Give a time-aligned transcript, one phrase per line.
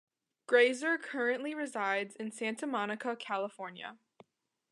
[0.47, 3.99] Grazer currently resides in Santa Monica, California.